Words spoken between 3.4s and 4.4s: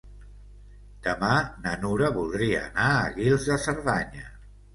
de Cerdanya.